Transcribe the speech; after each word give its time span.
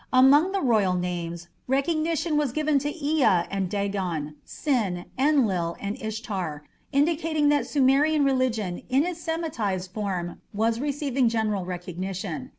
Among 0.11 0.51
the 0.51 0.61
royal 0.61 0.95
names, 0.95 1.47
recognition 1.67 2.35
was 2.35 2.51
given 2.53 2.79
to 2.79 2.89
Ea 2.91 3.23
and 3.51 3.69
Dagan, 3.69 4.33
Sin, 4.43 5.05
Enlil, 5.15 5.77
and 5.79 5.95
Ishtar, 6.01 6.63
indicating 6.91 7.49
that 7.49 7.67
Sumerian 7.67 8.25
religion 8.25 8.81
in 8.89 9.05
its 9.05 9.21
Semitized 9.23 9.91
form 9.91 10.41
was 10.53 10.79
receiving 10.79 11.29
general 11.29 11.65
recognition. 11.65 12.49